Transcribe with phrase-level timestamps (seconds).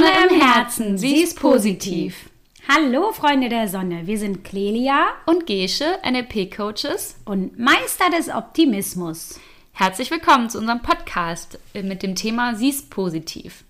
[0.00, 2.30] Sonne im Herzen, sie ist positiv.
[2.66, 9.38] Hallo Freunde der Sonne, wir sind Clelia und Gesche, NLP-Coaches und Meister des Optimismus.
[9.72, 13.64] Herzlich willkommen zu unserem Podcast mit dem Thema Sie ist positiv.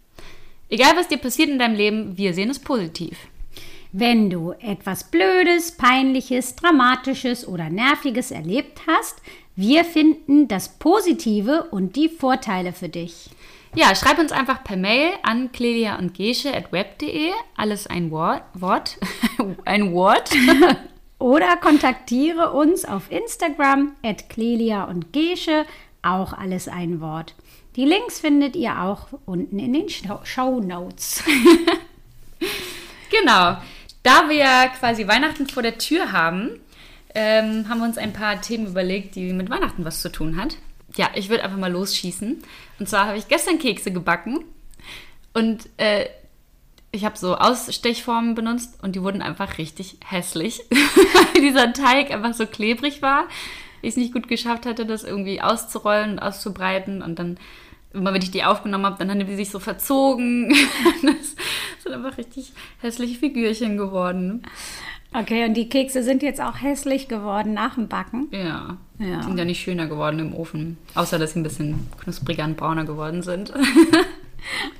[0.68, 3.18] Egal was dir passiert in deinem Leben, wir sehen es positiv.
[3.90, 9.20] Wenn du etwas Blödes, Peinliches, Dramatisches oder Nerviges erlebt hast,
[9.56, 13.30] wir finden das Positive und die Vorteile für dich.
[13.74, 17.30] Ja, schreib uns einfach per Mail an clelia und web.de.
[17.56, 18.42] Alles ein Wort.
[18.54, 18.98] Wort.
[19.64, 20.30] ein Wort.
[21.20, 25.66] Oder kontaktiere uns auf Instagram at clelia und gesche.
[26.02, 27.34] Auch alles ein Wort.
[27.76, 31.22] Die Links findet ihr auch unten in den Show Notes.
[33.10, 33.56] genau.
[34.02, 36.58] Da wir quasi Weihnachten vor der Tür haben,
[37.14, 40.56] ähm, haben wir uns ein paar Themen überlegt, die mit Weihnachten was zu tun hat
[40.96, 42.42] ja, ich würde einfach mal losschießen.
[42.78, 44.44] Und zwar habe ich gestern Kekse gebacken
[45.32, 46.06] und äh,
[46.92, 52.34] ich habe so Ausstechformen benutzt und die wurden einfach richtig hässlich, weil dieser Teig einfach
[52.34, 53.28] so klebrig war.
[53.82, 57.38] Ich es nicht gut geschafft hatte, das irgendwie auszurollen und auszubreiten und dann
[57.92, 60.50] immer wenn ich die aufgenommen habe, dann haben die sich so verzogen.
[61.02, 61.34] das
[61.82, 64.42] sind einfach richtig hässliche Figürchen geworden.
[65.12, 68.28] Okay, und die Kekse sind jetzt auch hässlich geworden nach dem Backen.
[68.30, 68.76] Ja.
[68.98, 69.22] ja.
[69.22, 70.78] Sind ja nicht schöner geworden im Ofen.
[70.94, 73.52] Außer, dass sie ein bisschen knuspriger und brauner geworden sind.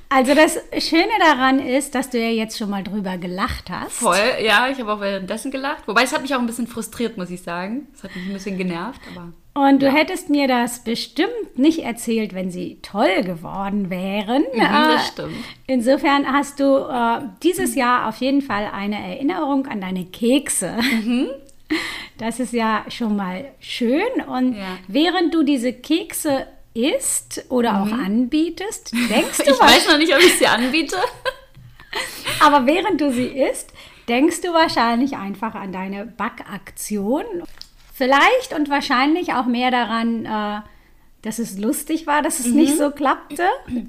[0.09, 3.93] Also das Schöne daran ist, dass du ja jetzt schon mal drüber gelacht hast.
[3.93, 5.87] Voll, ja, ich habe auch währenddessen gelacht.
[5.87, 7.87] Wobei es hat mich auch ein bisschen frustriert, muss ich sagen.
[7.93, 9.31] Es hat mich ein bisschen genervt, aber.
[9.53, 9.91] Und du ja.
[9.91, 14.43] hättest mir das bestimmt nicht erzählt, wenn sie toll geworden wären.
[14.53, 15.45] Mhm, das äh, stimmt.
[15.67, 20.77] Insofern hast du äh, dieses Jahr auf jeden Fall eine Erinnerung an deine Kekse.
[21.03, 21.27] Mhm.
[22.17, 24.21] Das ist ja schon mal schön.
[24.27, 24.77] Und ja.
[24.87, 27.81] während du diese Kekse isst oder mhm.
[27.81, 30.97] auch anbietest, denkst du Ich weiß noch nicht, ob ich sie anbiete.
[32.39, 33.73] Aber während du sie isst,
[34.07, 37.23] denkst du wahrscheinlich einfach an deine Backaktion.
[38.01, 40.61] Vielleicht und wahrscheinlich auch mehr daran, äh,
[41.21, 42.55] dass es lustig war, dass es mhm.
[42.55, 43.43] nicht so klappte,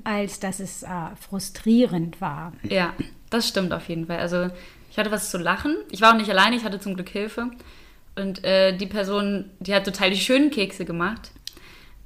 [0.05, 2.53] als dass es äh, frustrierend war.
[2.62, 2.93] Ja,
[3.31, 4.19] das stimmt auf jeden Fall.
[4.19, 4.50] Also
[4.91, 5.78] ich hatte was zu lachen.
[5.91, 7.53] Ich war auch nicht alleine, ich hatte zum Glück Hilfe.
[8.15, 11.31] Und äh, die Person, die hat total die schönen Kekse gemacht.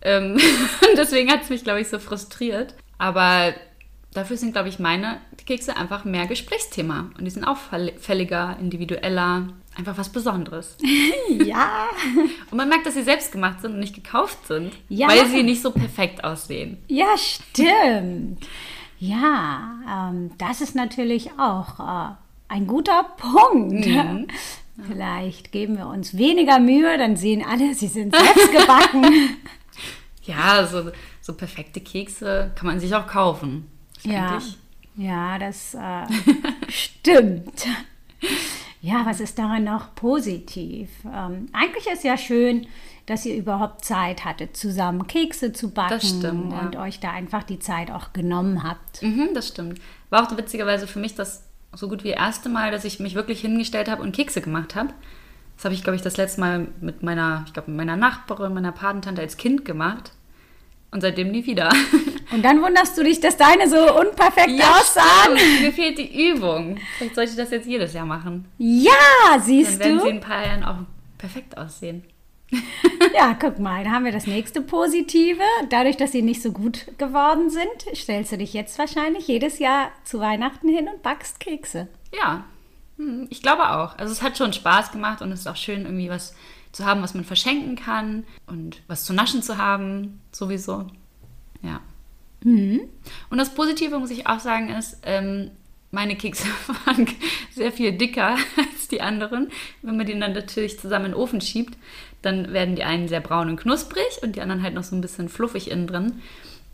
[0.01, 0.39] Ähm,
[0.97, 2.77] deswegen hat es mich, glaube ich, so frustriert.
[2.99, 3.53] Aber
[4.15, 7.11] dafür sind, glaube ich, meine Kekse einfach mehr Gesprächsthema.
[7.19, 10.77] Und die sind auffälliger, individueller, einfach was Besonderes.
[11.29, 11.89] ja.
[12.51, 15.09] Und man merkt, dass sie selbst gemacht sind und nicht gekauft sind, ja.
[15.09, 16.79] weil sie nicht so perfekt aussehen.
[16.89, 18.47] Ja, stimmt.
[18.99, 22.15] Ja, ähm, das ist natürlich auch äh,
[22.49, 23.87] ein guter Punkt.
[23.87, 24.27] Mhm.
[24.89, 29.37] Vielleicht geben wir uns weniger Mühe, dann sehen alle, sie sind selbst gebacken.
[30.25, 30.91] ja, so,
[31.23, 33.71] so perfekte Kekse kann man sich auch kaufen.
[34.03, 34.39] Ja,
[34.97, 36.07] ja, das äh,
[36.69, 37.67] stimmt.
[38.87, 40.89] Ja, was ist daran noch positiv?
[41.13, 42.69] Ähm, eigentlich ist ja schön,
[43.07, 46.83] dass ihr überhaupt Zeit hattet, zusammen Kekse zu backen stimmt, und ja.
[46.83, 49.03] euch da einfach die Zeit auch genommen habt.
[49.03, 49.81] Mhm, das stimmt.
[50.11, 53.41] War auch witzigerweise für mich das so gut wie erste Mal, dass ich mich wirklich
[53.41, 54.91] hingestellt habe und Kekse gemacht habe.
[55.57, 58.55] Das habe ich, glaube ich, das letzte Mal mit meiner, ich glaube, mit meiner Nachbarin,
[58.55, 60.13] meiner Patentante als Kind gemacht.
[60.91, 61.71] Und seitdem nie wieder.
[62.33, 65.35] Und dann wunderst du dich, dass deine so unperfekt ja, aussahen.
[65.61, 66.79] Mir fehlt die Übung.
[66.97, 68.47] Vielleicht sollte ich das jetzt jedes Jahr machen.
[68.59, 68.93] Ja,
[69.41, 69.79] siehst du.
[69.79, 70.79] Dann werden sie in ein paar Jahren auch
[71.19, 72.05] perfekt aussehen.
[73.15, 75.43] ja, guck mal, da haben wir das nächste Positive.
[75.71, 79.91] Dadurch, dass sie nicht so gut geworden sind, stellst du dich jetzt wahrscheinlich jedes Jahr
[80.05, 81.89] zu Weihnachten hin und backst Kekse.
[82.17, 82.45] Ja,
[82.99, 83.99] hm, ich glaube auch.
[83.99, 86.35] Also es hat schon Spaß gemacht und es ist auch schön, irgendwie was
[86.77, 90.87] zu haben, was man verschenken kann und was zu naschen zu haben, sowieso.
[91.63, 91.81] Ja.
[92.45, 92.83] Mhm.
[93.31, 95.51] Und das Positive, muss ich auch sagen, ist, ähm,
[95.91, 96.47] meine Kekse
[96.85, 97.07] waren
[97.51, 99.51] sehr viel dicker als die anderen.
[99.81, 101.79] Wenn man die dann natürlich zusammen in den Ofen schiebt,
[102.21, 105.01] dann werden die einen sehr braun und knusprig und die anderen halt noch so ein
[105.01, 106.21] bisschen fluffig innen drin.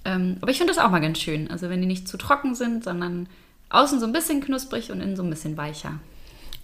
[0.04, 1.48] Ähm, aber ich finde das auch mal ganz schön.
[1.48, 3.28] Also wenn die nicht zu trocken sind, sondern
[3.68, 6.00] außen so ein bisschen knusprig und innen so ein bisschen weicher.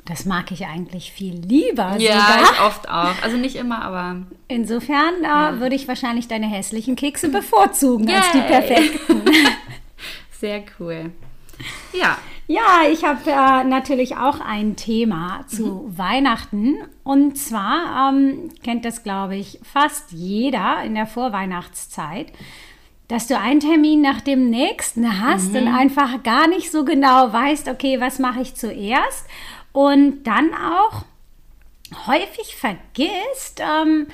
[0.05, 1.97] Das mag ich eigentlich viel lieber.
[1.99, 2.43] Ja, sogar.
[2.43, 3.23] ich oft auch.
[3.23, 4.23] Also nicht immer, aber.
[4.49, 5.61] Insofern äh, ja.
[5.61, 8.17] würde ich wahrscheinlich deine hässlichen Kekse bevorzugen Yay.
[8.17, 9.23] als die perfekten.
[10.41, 11.12] Sehr cool.
[11.93, 12.17] Ja.
[12.50, 15.99] Ja, ich habe äh, natürlich auch ein Thema zu mhm.
[15.99, 16.77] Weihnachten.
[17.05, 22.33] Und zwar ähm, kennt das, glaube ich, fast jeder in der Vorweihnachtszeit,
[23.09, 25.56] dass du einen Termin nach dem nächsten hast mhm.
[25.56, 29.27] und einfach gar nicht so genau weißt, okay, was mache ich zuerst?
[29.73, 31.05] Und dann auch
[32.06, 34.09] häufig vergisst, ähm,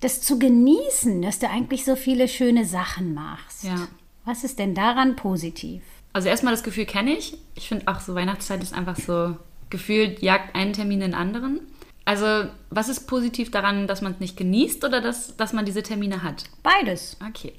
[0.00, 3.64] das zu genießen, dass du eigentlich so viele schöne Sachen machst.
[3.64, 3.88] Ja.
[4.24, 5.82] Was ist denn daran positiv?
[6.12, 7.36] Also erstmal das Gefühl kenne ich.
[7.54, 9.36] Ich finde auch so Weihnachtszeit ist einfach so
[9.70, 11.60] gefühlt jagt einen Termin in den anderen.
[12.04, 15.82] Also was ist positiv daran, dass man es nicht genießt oder dass, dass man diese
[15.82, 16.44] Termine hat?
[16.62, 17.16] Beides.
[17.26, 17.54] Okay.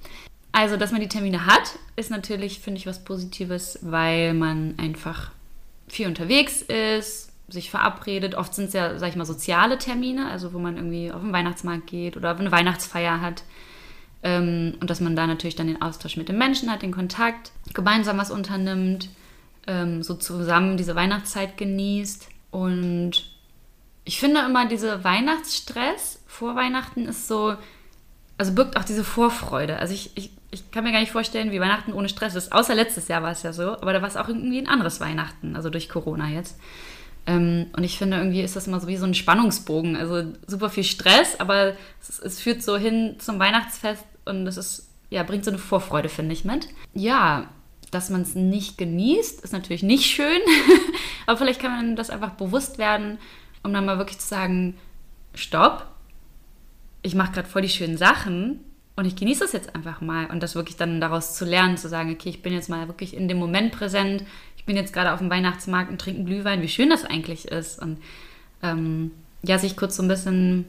[0.56, 5.32] Also, dass man die Termine hat, ist natürlich, finde ich, was Positives, weil man einfach
[5.90, 8.36] viel unterwegs ist, sich verabredet.
[8.36, 11.34] Oft sind es ja, sag ich mal, soziale Termine, also wo man irgendwie auf den
[11.34, 13.44] Weihnachtsmarkt geht oder eine Weihnachtsfeier hat.
[14.24, 17.52] Ähm, und dass man da natürlich dann den Austausch mit den Menschen hat, den Kontakt,
[17.74, 19.10] gemeinsam was unternimmt,
[19.68, 22.30] ähm, so zusammen diese Weihnachtszeit genießt.
[22.52, 23.30] Und
[24.04, 27.56] ich finde immer, dieser Weihnachtsstress vor Weihnachten ist so,
[28.38, 29.78] also birgt auch diese Vorfreude.
[29.78, 32.52] Also ich, ich, ich kann mir gar nicht vorstellen, wie Weihnachten ohne Stress ist.
[32.52, 35.00] Außer letztes Jahr war es ja so, aber da war es auch irgendwie ein anderes
[35.00, 36.60] Weihnachten, also durch Corona jetzt.
[37.28, 39.96] Ähm, und ich finde, irgendwie ist das immer so wie so ein Spannungsbogen.
[39.96, 44.90] Also super viel Stress, aber es, es führt so hin zum Weihnachtsfest und es ist,
[45.10, 46.68] ja, bringt so eine Vorfreude, finde ich, mit.
[46.94, 47.50] Ja,
[47.92, 50.42] dass man es nicht genießt, ist natürlich nicht schön,
[51.26, 53.18] aber vielleicht kann man das einfach bewusst werden,
[53.64, 54.76] um dann mal wirklich zu sagen,
[55.34, 55.88] stopp,
[57.02, 58.60] ich mache gerade voll die schönen Sachen
[58.96, 61.88] und ich genieße das jetzt einfach mal und das wirklich dann daraus zu lernen, zu
[61.88, 64.24] sagen, okay, ich bin jetzt mal wirklich in dem Moment präsent,
[64.66, 67.80] ich bin jetzt gerade auf dem Weihnachtsmarkt und trinke Glühwein, wie schön das eigentlich ist
[67.80, 68.00] und
[68.64, 69.12] ähm,
[69.44, 70.66] ja, sich kurz so ein bisschen,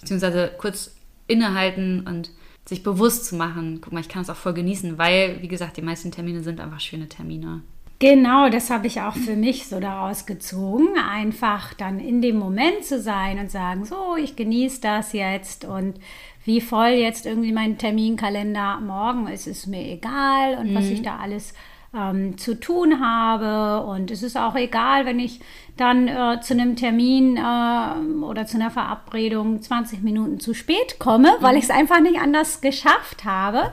[0.00, 0.96] beziehungsweise kurz
[1.28, 2.32] innehalten und
[2.64, 5.76] sich bewusst zu machen, guck mal, ich kann es auch voll genießen, weil, wie gesagt,
[5.76, 7.62] die meisten Termine sind einfach schöne Termine.
[8.00, 12.84] Genau, das habe ich auch für mich so daraus gezogen, einfach dann in dem Moment
[12.84, 16.00] zu sein und sagen, so, ich genieße das jetzt und
[16.44, 20.74] wie voll jetzt irgendwie mein Terminkalender morgen ist, ist mir egal und mhm.
[20.74, 21.54] was ich da alles
[21.94, 23.86] ähm, zu tun habe.
[23.86, 25.40] Und es ist auch egal, wenn ich
[25.76, 31.36] dann äh, zu einem Termin äh, oder zu einer Verabredung 20 Minuten zu spät komme,
[31.40, 31.58] weil mhm.
[31.58, 33.72] ich es einfach nicht anders geschafft habe.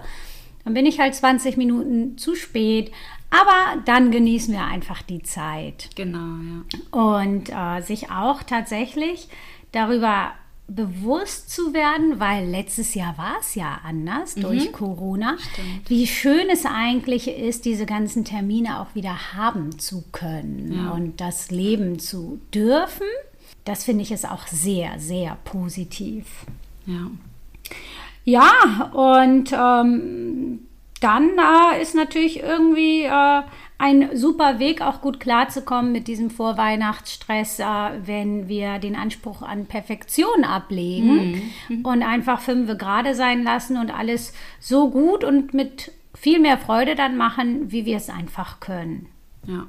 [0.63, 2.91] Dann bin ich halt 20 Minuten zu spät.
[3.31, 5.89] Aber dann genießen wir einfach die Zeit.
[5.95, 6.99] Genau, ja.
[6.99, 9.27] Und äh, sich auch tatsächlich
[9.71, 10.31] darüber
[10.67, 14.41] bewusst zu werden, weil letztes Jahr war es ja anders mhm.
[14.41, 15.89] durch Corona, Stimmt.
[15.89, 20.91] wie schön es eigentlich ist, diese ganzen Termine auch wieder haben zu können ja.
[20.91, 23.07] und das Leben zu dürfen.
[23.63, 26.25] Das finde ich ist auch sehr, sehr positiv.
[26.85, 27.11] Ja.
[28.23, 30.65] Ja, und ähm,
[30.99, 33.41] dann äh, ist natürlich irgendwie äh,
[33.77, 37.65] ein super Weg, auch gut klarzukommen mit diesem Vorweihnachtsstress, äh,
[38.05, 41.85] wenn wir den Anspruch an Perfektion ablegen mhm.
[41.85, 46.95] und einfach fünf gerade sein lassen und alles so gut und mit viel mehr Freude
[46.95, 49.07] dann machen, wie wir es einfach können.
[49.45, 49.67] Ja.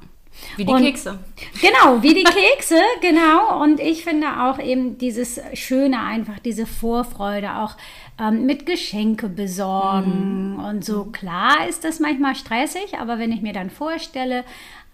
[0.55, 1.19] Wie die und, Kekse.
[1.61, 2.23] Genau, wie die
[2.55, 3.61] Kekse, genau.
[3.61, 7.75] Und ich finde auch eben dieses Schöne, einfach diese Vorfreude, auch
[8.19, 10.65] ähm, mit Geschenke besorgen mhm.
[10.65, 11.05] und so.
[11.05, 14.43] Klar ist das manchmal stressig, aber wenn ich mir dann vorstelle,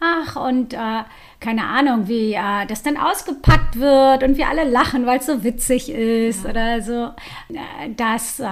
[0.03, 1.03] ach und äh,
[1.39, 5.43] keine Ahnung, wie äh, das dann ausgepackt wird und wir alle lachen, weil es so
[5.43, 6.49] witzig ist ja.
[6.49, 7.11] oder so,
[7.53, 8.47] äh, das äh,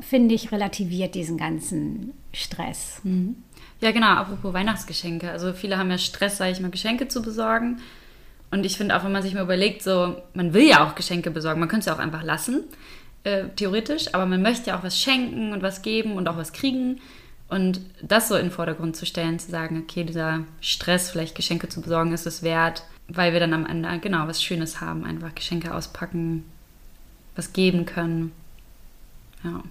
[0.00, 3.00] finde ich relativiert diesen ganzen Stress.
[3.02, 3.36] Mhm.
[3.80, 5.30] Ja, genau, apropos Weihnachtsgeschenke.
[5.30, 7.80] Also viele haben ja Stress, sage ich mal, Geschenke zu besorgen.
[8.50, 11.30] Und ich finde auch, wenn man sich mal überlegt, so, man will ja auch Geschenke
[11.30, 12.64] besorgen, man könnte es ja auch einfach lassen,
[13.24, 16.52] äh, theoretisch, aber man möchte ja auch was schenken und was geben und auch was
[16.52, 17.00] kriegen.
[17.48, 21.68] Und das so in den Vordergrund zu stellen, zu sagen, okay, dieser Stress, vielleicht Geschenke
[21.68, 25.34] zu besorgen, ist es wert, weil wir dann am Ende genau was Schönes haben, einfach
[25.34, 26.44] Geschenke auspacken,
[27.36, 28.32] was geben können.
[29.42, 29.62] Ja.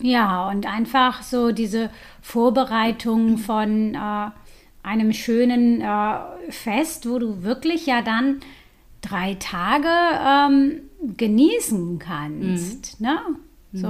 [0.00, 1.90] Ja, und einfach so diese
[2.22, 4.30] Vorbereitung von äh,
[4.84, 6.18] einem schönen äh,
[6.50, 8.40] Fest, wo du wirklich ja dann
[9.00, 9.88] drei Tage
[10.24, 10.80] ähm,
[11.16, 13.00] genießen kannst.
[13.00, 13.06] Mhm.
[13.06, 13.18] Ne?
[13.72, 13.80] Mhm.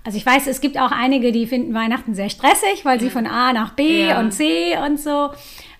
[0.00, 0.06] So.
[0.06, 3.26] Also ich weiß, es gibt auch einige, die finden Weihnachten sehr stressig, weil sie von
[3.26, 4.20] A nach B ja.
[4.20, 5.30] und C und so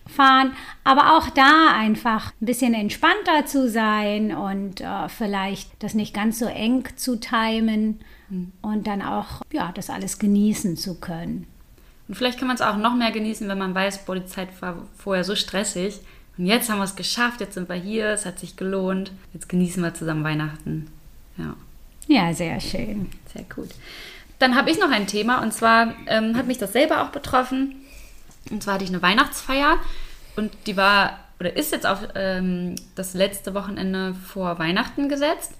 [0.06, 0.52] fahren.
[0.84, 6.38] Aber auch da einfach ein bisschen entspannter zu sein und äh, vielleicht das nicht ganz
[6.38, 8.52] so eng zu timen mhm.
[8.62, 11.46] und dann auch ja, das alles genießen zu können.
[12.08, 14.48] Und vielleicht kann man es auch noch mehr genießen, wenn man weiß, boah, die Zeit
[14.60, 16.00] war vorher so stressig.
[16.36, 19.12] Und jetzt haben wir es geschafft, jetzt sind wir hier, es hat sich gelohnt.
[19.32, 20.88] Jetzt genießen wir zusammen Weihnachten.
[21.36, 21.54] Ja.
[22.10, 23.08] Ja, sehr schön.
[23.32, 23.68] Sehr gut.
[24.40, 27.76] Dann habe ich noch ein Thema und zwar ähm, hat mich das selber auch betroffen.
[28.50, 29.76] Und zwar hatte ich eine Weihnachtsfeier
[30.34, 35.52] und die war oder ist jetzt auf ähm, das letzte Wochenende vor Weihnachten gesetzt.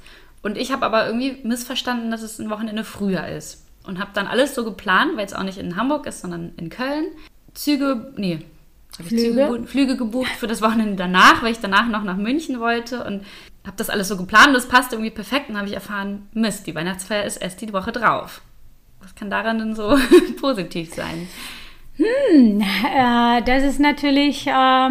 [0.43, 3.65] Und ich habe aber irgendwie missverstanden, dass es ein Wochenende früher ist.
[3.85, 6.69] Und habe dann alles so geplant, weil es auch nicht in Hamburg ist, sondern in
[6.69, 7.07] Köln.
[7.55, 8.45] Züge, nee,
[9.03, 9.49] Flüge?
[9.49, 13.25] Züge, Flüge gebucht für das Wochenende danach, weil ich danach noch nach München wollte und
[13.65, 14.55] habe das alles so geplant.
[14.55, 15.49] Das passte irgendwie perfekt.
[15.49, 18.43] Und habe ich erfahren, Mist, die Weihnachtsfeier ist erst die Woche drauf.
[19.01, 19.97] Was kann daran denn so
[20.41, 21.29] positiv sein?
[21.97, 24.89] Hm, äh, das ist natürlich äh,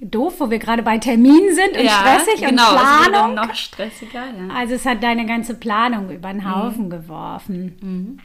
[0.00, 3.34] doof, wo wir gerade bei Terminen sind und ja, stressig genau, und es wurde Planung.
[3.34, 4.24] noch stressiger.
[4.24, 4.54] Ja.
[4.54, 8.20] Also es hat deine ganze Planung über den Haufen geworfen.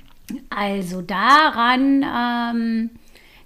[0.50, 2.89] Also daran ähm,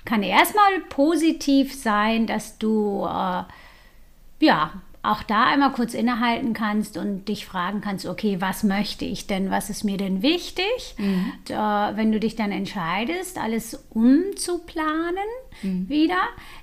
[0.06, 3.44] kann erstmal positiv sein, dass du äh,
[4.40, 4.72] ja
[5.04, 9.52] auch da einmal kurz innehalten kannst und dich fragen kannst, okay, was möchte ich denn,
[9.52, 10.96] was ist mir denn wichtig?
[10.98, 11.58] Und, äh,
[11.98, 15.18] wenn du dich dann entscheidest, alles umzuplanen
[15.90, 16.22] wieder,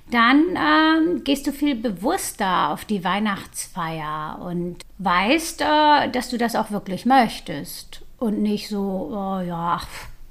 [0.09, 6.55] dann ähm, gehst du viel bewusster auf die Weihnachtsfeier und weißt, äh, dass du das
[6.55, 9.81] auch wirklich möchtest und nicht so, oh ja,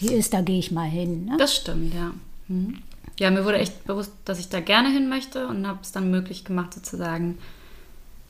[0.01, 1.27] die ist, da gehe ich mal hin.
[1.27, 1.37] Ne?
[1.39, 2.13] Das stimmt, ja.
[2.49, 2.83] Mhm.
[3.21, 6.11] Ja, mir wurde echt bewusst, dass ich da gerne hin möchte und habe es dann
[6.11, 7.37] möglich gemacht, sozusagen,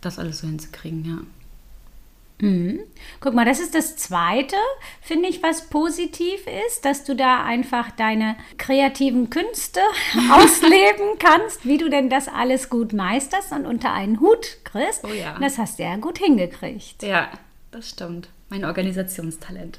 [0.00, 2.46] das alles so hinzukriegen, ja.
[2.48, 2.80] Mhm.
[3.20, 4.56] Guck mal, das ist das Zweite,
[5.00, 9.78] finde ich, was positiv ist, dass du da einfach deine kreativen Künste
[10.32, 15.04] ausleben kannst, wie du denn das alles gut meisterst und unter einen Hut kriegst.
[15.04, 15.38] Oh ja.
[15.38, 17.04] Das hast du ja gut hingekriegt.
[17.04, 17.30] Ja,
[17.70, 18.28] das stimmt.
[18.48, 19.78] Mein Organisationstalent.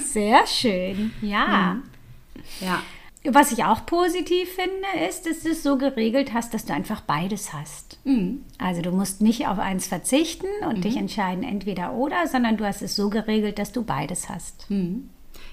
[0.00, 1.80] Sehr schön, ja.
[2.60, 2.82] ja.
[3.24, 7.02] Was ich auch positiv finde, ist, dass du es so geregelt hast, dass du einfach
[7.02, 7.98] beides hast.
[8.04, 8.44] Mhm.
[8.58, 12.82] Also du musst nicht auf eins verzichten und dich entscheiden entweder oder, sondern du hast
[12.82, 14.66] es so geregelt, dass du beides hast.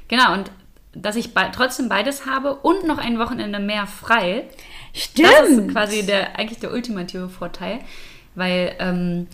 [0.08, 0.52] Genau, und
[0.94, 4.46] dass ich be trotzdem beides habe und noch ein Wochenende mehr frei.
[4.94, 5.30] Stimmt.
[5.30, 7.80] Das ist quasi der, eigentlich der ultimative Vorteil,
[8.34, 9.28] weil ähm,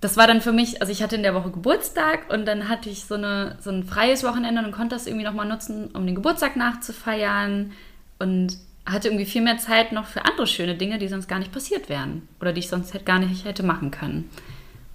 [0.00, 2.88] das war dann für mich, also ich hatte in der Woche Geburtstag und dann hatte
[2.88, 6.14] ich so, eine, so ein freies Wochenende und konnte das irgendwie nochmal nutzen, um den
[6.14, 7.72] Geburtstag nachzufeiern
[8.18, 11.52] und hatte irgendwie viel mehr Zeit noch für andere schöne Dinge, die sonst gar nicht
[11.52, 14.30] passiert wären oder die ich sonst halt gar nicht hätte machen können.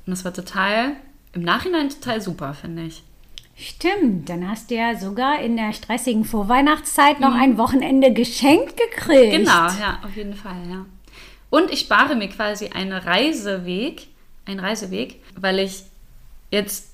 [0.05, 0.93] Und das war total,
[1.33, 3.03] im Nachhinein total super, finde ich.
[3.57, 9.31] Stimmt, dann hast du ja sogar in der stressigen Vorweihnachtszeit noch ein Wochenende geschenkt gekriegt.
[9.31, 10.85] Genau, ja, auf jeden Fall, ja.
[11.51, 14.07] Und ich spare mir quasi einen Reiseweg,
[14.45, 15.83] einen Reiseweg, weil ich
[16.51, 16.93] jetzt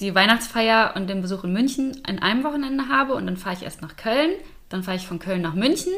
[0.00, 3.62] die Weihnachtsfeier und den Besuch in München an einem Wochenende habe und dann fahre ich
[3.62, 4.30] erst nach Köln,
[4.68, 5.92] dann fahre ich von Köln nach München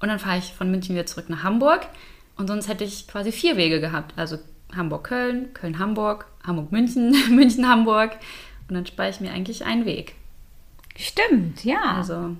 [0.00, 1.86] und dann fahre ich von München wieder zurück nach Hamburg
[2.36, 4.38] und sonst hätte ich quasi vier Wege gehabt, also
[4.74, 8.16] Hamburg-Köln, Köln-Hamburg, Hamburg-München, München-Hamburg
[8.68, 10.14] und dann spare ich mir eigentlich einen Weg.
[10.96, 11.96] Stimmt, ja.
[11.96, 12.36] Also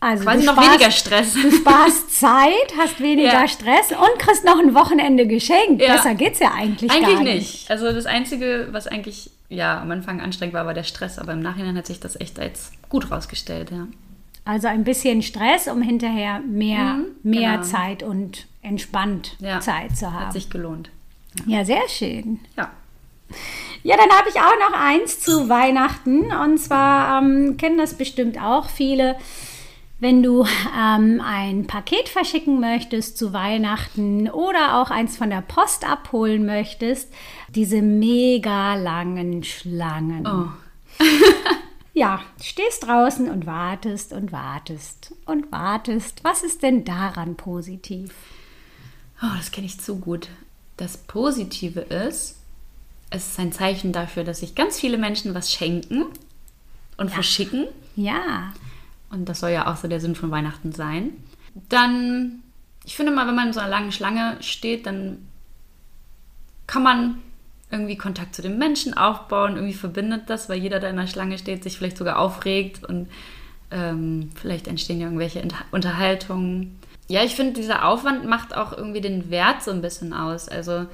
[0.00, 1.32] Also quasi du noch sparst- weniger Stress.
[1.34, 3.48] Du sparst Zeit, hast weniger Ja.
[3.48, 5.82] Stress und kriegst noch ein Wochenende geschenkt.
[5.82, 5.94] Ja.
[5.96, 7.70] Besser geht's ja eigentlich, Eigentlich gar nicht.
[7.70, 11.40] Also das Einzige, was eigentlich ja am Anfang anstrengend war, war der Stress, aber im
[11.40, 13.86] Nachhinein hat sich das echt als gut rausgestellt, ja.
[14.44, 17.62] Also ein bisschen Stress, um hinterher mehr, Mhm, mehr genau.
[17.64, 19.60] Zeit und entspannt ja.
[19.60, 20.32] Zeit zu Hat haben.
[20.32, 20.90] sich gelohnt.
[21.46, 22.40] Ja, sehr schön.
[22.56, 22.70] Ja.
[23.82, 26.32] Ja, dann habe ich auch noch eins zu Weihnachten.
[26.32, 29.16] Und zwar ähm, kennen das bestimmt auch viele.
[30.00, 30.46] Wenn du
[30.78, 37.12] ähm, ein Paket verschicken möchtest zu Weihnachten oder auch eins von der Post abholen möchtest,
[37.48, 40.26] diese mega langen Schlangen.
[40.26, 40.48] Oh.
[41.98, 46.22] Ja, stehst draußen und wartest und wartest und wartest.
[46.22, 48.12] Was ist denn daran positiv?
[49.20, 50.28] oh, das kenne ich zu gut.
[50.76, 52.36] Das Positive ist,
[53.10, 56.04] es ist ein Zeichen dafür, dass sich ganz viele Menschen was schenken
[56.98, 57.66] und verschicken.
[57.96, 58.52] Ja,
[59.10, 61.12] Und das soll ja auch so der Sinn von Weihnachten sein.
[61.68, 62.42] Dann,
[62.84, 65.26] ich finde mal, wenn man in so einer langen Schlange steht, dann
[66.66, 67.18] kann man
[67.70, 69.56] irgendwie Kontakt zu den Menschen aufbauen.
[69.56, 73.08] Irgendwie verbindet das, weil jeder, der in der Schlange steht, sich vielleicht sogar aufregt und
[73.70, 76.78] ähm, vielleicht entstehen ja irgendwelche Unterhaltungen.
[77.08, 80.48] Ja, ich finde, dieser Aufwand macht auch irgendwie den Wert so ein bisschen aus.
[80.48, 80.86] Also,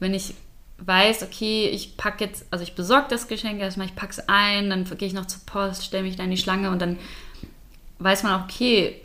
[0.00, 0.34] wenn ich
[0.78, 4.70] weiß, okay, ich packe jetzt, also ich besorge das Geschenk erstmal, ich packe es ein,
[4.70, 6.98] dann gehe ich noch zur Post, stelle mich da in die Schlange und dann
[8.02, 9.00] weiß man auch, okay,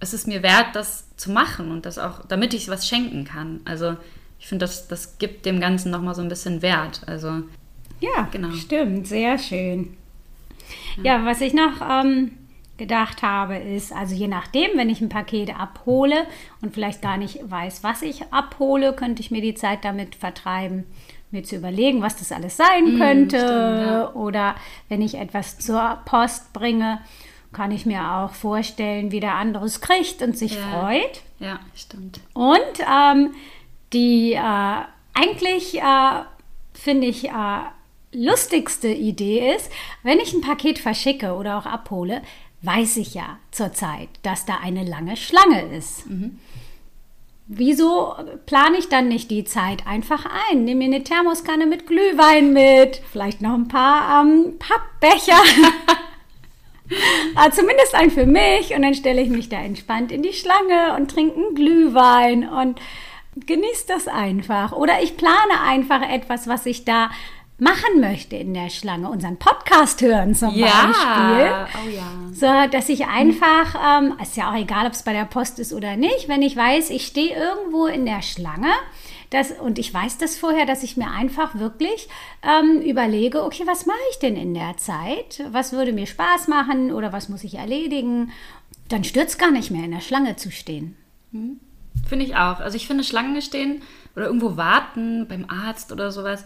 [0.00, 3.60] es ist mir wert, das zu machen und das auch, damit ich was schenken kann.
[3.64, 3.96] Also
[4.40, 7.02] ich finde, das, das gibt dem Ganzen nochmal so ein bisschen Wert.
[7.06, 7.42] Also
[8.00, 8.50] ja, Genau.
[8.52, 9.96] stimmt, sehr schön.
[11.02, 12.32] Ja, was ich noch ähm,
[12.78, 16.26] gedacht habe, ist, also je nachdem, wenn ich ein Paket abhole
[16.60, 20.84] und vielleicht gar nicht weiß, was ich abhole, könnte ich mir die Zeit damit vertreiben,
[21.30, 23.36] mir zu überlegen, was das alles sein könnte.
[23.38, 24.12] stimmt, ja.
[24.14, 24.56] Oder
[24.88, 26.98] wenn ich etwas zur Post bringe,
[27.52, 30.62] kann ich mir auch vorstellen, wie der andere es kriegt und sich Ja.
[30.70, 31.22] freut.
[31.38, 32.20] ja, stimmt.
[32.34, 33.34] Und ähm,
[33.92, 34.82] die äh,
[35.14, 36.22] eigentlich, äh,
[36.72, 37.32] finde ich, äh,
[38.14, 39.70] lustigste Idee ist,
[40.02, 42.22] wenn ich ein Paket verschicke oder auch abhole,
[42.62, 46.04] weiß ich ja zurzeit, dass da eine lange Schlange ist.
[47.48, 48.14] Wieso
[48.46, 50.64] plane ich dann nicht die Zeit einfach ein?
[50.64, 55.40] Nehme mir eine Thermoskanne mit Glühwein mit, vielleicht noch ein paar ähm, Pappbecher.
[57.34, 60.94] Aber zumindest ein für mich und dann stelle ich mich da entspannt in die Schlange
[60.96, 62.80] und trinke einen Glühwein und
[63.46, 64.72] genieße das einfach.
[64.72, 67.10] Oder ich plane einfach etwas, was ich da
[67.58, 70.66] machen möchte in der Schlange, unseren Podcast hören zum Ja.
[70.66, 71.54] Beispiel.
[71.84, 72.02] Oh ja.
[72.32, 75.72] So, dass ich einfach, ähm, ist ja auch egal, ob es bei der Post ist
[75.72, 78.72] oder nicht, wenn ich weiß, ich stehe irgendwo in der Schlange
[79.32, 82.08] das, und ich weiß das vorher, dass ich mir einfach wirklich
[82.42, 85.44] ähm, überlege, okay, was mache ich denn in der Zeit?
[85.50, 88.30] Was würde mir Spaß machen oder was muss ich erledigen?
[88.88, 90.96] Dann stürzt gar nicht mehr in der Schlange zu stehen.
[92.06, 92.60] Finde ich auch.
[92.60, 93.82] Also ich finde Schlange stehen
[94.14, 96.44] oder irgendwo warten beim Arzt oder sowas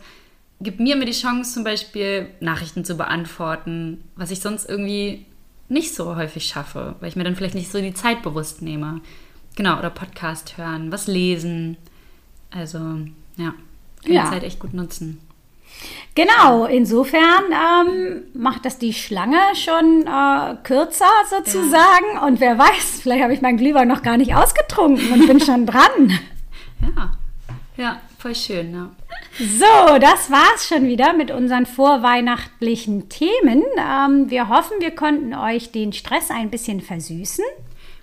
[0.61, 5.27] gibt mir immer die Chance zum Beispiel Nachrichten zu beantworten, was ich sonst irgendwie
[5.69, 9.01] nicht so häufig schaffe, weil ich mir dann vielleicht nicht so die Zeit bewusst nehme.
[9.57, 11.77] Genau, oder Podcast hören, was lesen.
[12.57, 12.79] Also,
[13.37, 13.53] ja,
[14.05, 14.25] kann Ja.
[14.25, 15.21] die Zeit echt gut nutzen.
[16.15, 22.19] Genau, insofern ähm, macht das die Schlange schon äh, kürzer sozusagen.
[22.25, 25.67] Und wer weiß, vielleicht habe ich meinen Glühwein noch gar nicht ausgetrunken und bin schon
[25.67, 26.19] dran.
[26.95, 27.11] Ja,
[27.79, 28.91] ja, voll schön, ja.
[29.39, 33.63] So, das war's schon wieder mit unseren vorweihnachtlichen Themen.
[33.79, 37.45] Ähm, wir hoffen, wir konnten euch den Stress ein bisschen versüßen.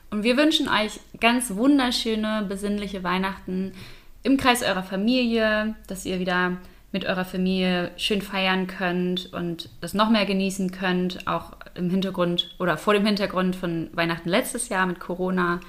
[0.10, 3.74] Und wir wünschen euch ganz wunderschöne, besinnliche Weihnachten
[4.24, 6.58] im Kreis eurer Familie, dass ihr wieder
[6.94, 12.56] mit eurer Familie schön feiern könnt und das noch mehr genießen könnt, auch im Hintergrund
[12.60, 15.60] oder vor dem Hintergrund von Weihnachten letztes Jahr mit Corona.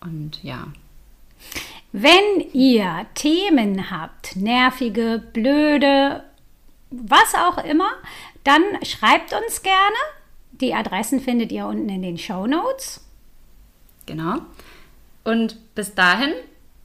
[0.00, 0.68] Und ja,
[1.92, 6.24] Wenn ihr Themen habt, nervige, blöde,
[6.90, 7.90] was auch immer,
[8.42, 9.96] dann schreibt uns gerne.
[10.52, 13.04] Die Adressen findet ihr unten in den Show Notes.
[14.06, 14.38] genau.
[15.24, 16.32] Und bis dahin,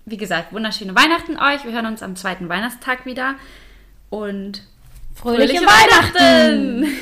[0.09, 1.63] wie gesagt, wunderschöne Weihnachten euch.
[1.65, 3.35] Wir hören uns am zweiten Weihnachtstag wieder.
[4.09, 4.63] Und
[5.13, 6.97] Fröhliche, Weihnachten!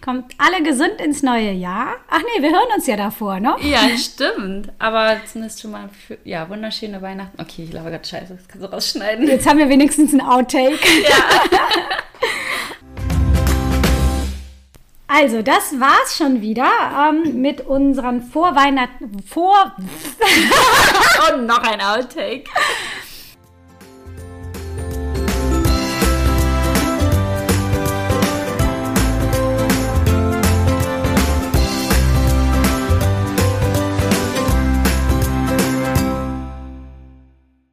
[0.00, 1.94] Kommt alle gesund ins neue Jahr.
[2.10, 3.54] Ach nee, wir hören uns ja davor, ne?
[3.60, 4.72] Ja, stimmt.
[4.80, 7.40] Aber zumindest schon mal für, ja, wunderschöne Weihnachten.
[7.40, 9.28] Okay, ich glaube gerade scheiße, das kannst du rausschneiden.
[9.28, 10.76] Jetzt haben wir wenigstens ein Outtake.
[15.14, 16.70] Also, das war's schon wieder
[17.10, 19.22] ähm, mit unseren Vorweihnachten.
[19.28, 19.76] Vor.
[21.34, 22.44] Und noch ein Outtake.